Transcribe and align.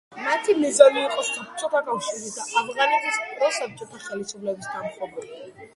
მათი 0.27 0.53
მიზანი 0.61 1.03
იყო 1.09 1.25
საბჭოთა 1.27 1.81
კავშირის 1.91 2.35
და 2.39 2.49
ავღანეთის 2.63 3.21
პროსაბჭოთა 3.35 4.05
ხელისუფლების 4.09 4.73
დამხობა. 4.77 5.31